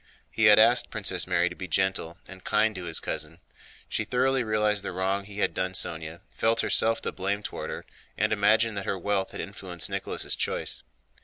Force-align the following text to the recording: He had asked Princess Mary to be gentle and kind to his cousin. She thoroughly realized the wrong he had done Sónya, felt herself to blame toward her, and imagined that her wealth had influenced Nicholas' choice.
He 0.31 0.45
had 0.45 0.57
asked 0.57 0.89
Princess 0.89 1.27
Mary 1.27 1.47
to 1.47 1.53
be 1.55 1.67
gentle 1.67 2.17
and 2.27 2.43
kind 2.43 2.73
to 2.75 2.85
his 2.85 2.99
cousin. 2.99 3.37
She 3.87 4.03
thoroughly 4.03 4.43
realized 4.43 4.81
the 4.81 4.91
wrong 4.93 5.25
he 5.25 5.37
had 5.41 5.53
done 5.53 5.73
Sónya, 5.73 6.21
felt 6.33 6.61
herself 6.61 7.03
to 7.03 7.11
blame 7.11 7.43
toward 7.43 7.69
her, 7.69 7.85
and 8.17 8.33
imagined 8.33 8.75
that 8.79 8.85
her 8.87 8.97
wealth 8.97 9.29
had 9.31 9.41
influenced 9.41 9.91
Nicholas' 9.91 10.35
choice. 10.35 10.81